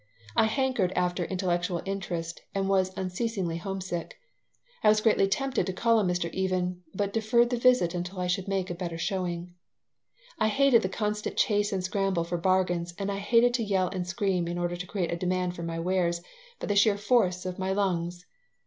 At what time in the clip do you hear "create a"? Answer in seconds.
14.87-15.15